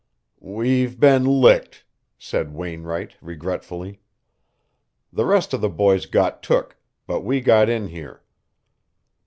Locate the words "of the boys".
5.53-6.07